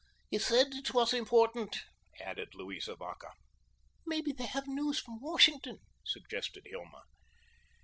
[0.31, 1.77] "He said it was important,"
[2.19, 3.33] added Louisa Vacca.
[4.03, 7.03] "Maybe they have news from Washington," suggested Hilma.